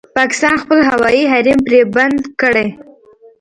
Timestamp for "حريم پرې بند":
1.31-2.19